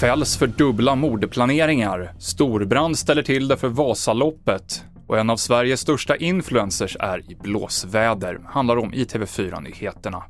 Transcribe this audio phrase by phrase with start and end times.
[0.00, 2.12] Fälls för dubbla mordplaneringar.
[2.18, 4.84] Storbrand ställer till det för Vasaloppet.
[5.06, 10.22] Och en av Sveriges största influencers är i blåsväder, handlar om i TV4-nyheterna.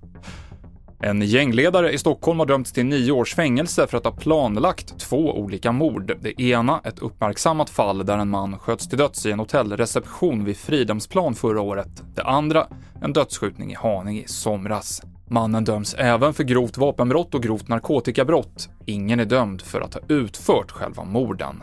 [1.05, 5.39] En gängledare i Stockholm har dömts till nio års fängelse för att ha planlagt två
[5.39, 6.13] olika mord.
[6.21, 10.57] Det ena ett uppmärksammat fall där en man sköts till döds i en hotellreception vid
[10.57, 12.03] Fridhemsplan förra året.
[12.15, 12.67] Det andra
[13.03, 15.03] en dödsskjutning i Haninge i somras.
[15.29, 18.69] Mannen döms även för grovt vapenbrott och grovt narkotikabrott.
[18.87, 21.63] Ingen är dömd för att ha utfört själva morden.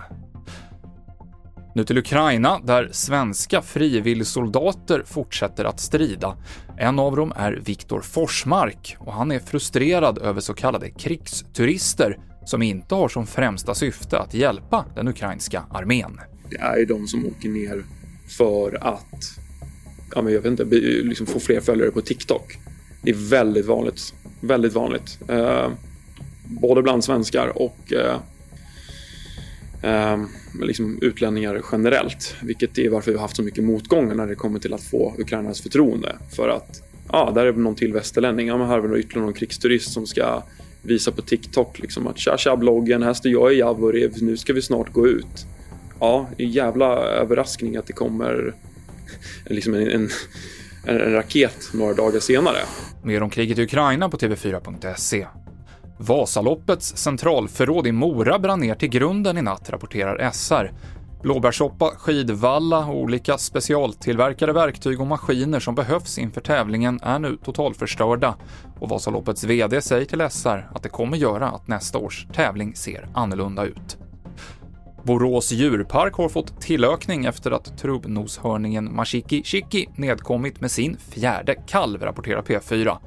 [1.75, 6.35] Nu till Ukraina, där svenska frivilligsoldater fortsätter att strida.
[6.81, 12.61] En av dem är Viktor Forsmark och han är frustrerad över så kallade krigsturister som
[12.61, 16.19] inte har som främsta syfte att hjälpa den ukrainska armén.
[16.49, 17.83] Det är ju de som åker ner
[18.37, 19.39] för att
[20.15, 20.63] ja, men jag vet inte,
[21.03, 22.57] liksom få fler följare på TikTok.
[23.01, 24.13] Det är väldigt vanligt.
[24.41, 25.19] Väldigt vanligt.
[25.27, 25.71] Eh,
[26.43, 28.19] både bland svenskar och eh,
[29.81, 30.17] eh,
[30.61, 32.35] liksom utlänningar generellt.
[32.41, 35.15] Vilket är varför vi har haft så mycket motgångar när det kommer till att få
[35.17, 36.15] Ukrainas förtroende.
[36.35, 38.47] För att, ja, där är någon till västerlänning.
[38.47, 40.43] Ja, men här har vi ytterligare någon krigsturist som ska
[40.81, 44.53] visa på TikTok liksom att tja tja bloggen, här står jag i Javoriv, nu ska
[44.53, 45.45] vi snart gå ut.
[45.99, 48.55] Ja, en jävla överraskning att det kommer
[49.45, 50.09] liksom en, en,
[50.85, 52.57] en raket några dagar senare.
[53.03, 55.27] Mer om kriget i Ukraina på TV4.se.
[56.01, 60.71] Vasaloppets centralförråd i Mora brann ner till grunden i natt, rapporterar SR.
[61.21, 68.35] Blåbärssoppa, skidvalla och olika specialtillverkade verktyg och maskiner som behövs inför tävlingen är nu totalförstörda
[68.79, 73.09] och Vasaloppets VD säger till SR att det kommer göra att nästa års tävling ser
[73.13, 73.97] annorlunda ut.
[75.03, 82.03] Borås djurpark har fått tillökning efter att trubbnoshörningen Mashiki Shiki nedkommit med sin fjärde kalv,
[82.03, 82.97] rapporterar P4.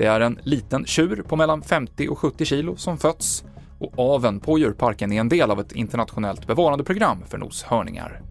[0.00, 3.44] Det är en liten tjur på mellan 50 och 70 kilo som fötts
[3.78, 8.22] och aven på djurparken är en del av ett internationellt bevarandeprogram för noshörningar.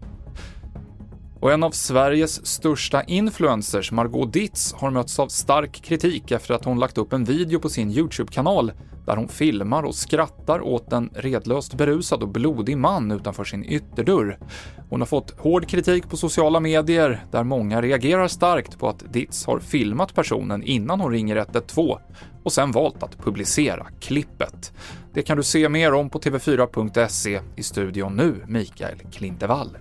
[1.40, 6.64] Och en av Sveriges största influencers, Margot Ditz, har mötts av stark kritik efter att
[6.64, 8.72] hon lagt upp en video på sin YouTube-kanal
[9.10, 14.38] där hon filmar och skrattar åt en redlöst berusad och blodig man utanför sin ytterdörr.
[14.90, 19.46] Hon har fått hård kritik på sociala medier där många reagerar starkt på att Ditz
[19.46, 21.98] har filmat personen innan hon ringer 112
[22.42, 24.72] och sen valt att publicera klippet.
[25.12, 27.40] Det kan du se mer om på tv4.se.
[27.56, 29.76] I studion nu, Mikael Klintevall.